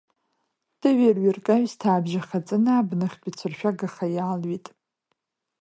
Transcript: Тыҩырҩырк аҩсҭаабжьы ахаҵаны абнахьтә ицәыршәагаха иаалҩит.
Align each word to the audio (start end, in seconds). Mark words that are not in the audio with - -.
Тыҩырҩырк 0.79 1.45
аҩсҭаабжьы 1.55 2.19
ахаҵаны 2.21 2.71
абнахьтә 2.75 3.27
ицәыршәагаха 3.29 4.05
иаалҩит. 4.15 4.65